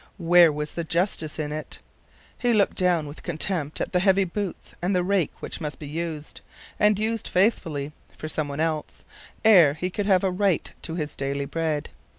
Where 0.17 0.51
was 0.51 0.71
the 0.71 0.83
justice 0.83 1.37
in 1.37 1.51
it? 1.51 1.77
He 2.35 2.53
looked 2.53 2.75
down 2.75 3.05
with 3.05 3.21
contempt 3.21 3.79
at 3.79 3.91
the 3.93 3.99
heavy 3.99 4.23
boots, 4.23 4.73
and 4.81 4.95
the 4.95 5.03
rake 5.03 5.43
which 5.43 5.61
must 5.61 5.77
be 5.77 5.87
used, 5.87 6.41
and 6.79 6.97
used 6.97 7.27
faithfully, 7.27 7.91
for 8.17 8.27
some 8.27 8.47
one 8.47 8.59
else, 8.59 9.03
ere 9.45 9.75
he 9.75 9.91
could 9.91 10.07
have 10.07 10.23
a 10.23 10.31
right 10.31 10.73
to 10.81 10.95
his 10.95 11.15
daily 11.15 11.45
bread. 11.45 11.89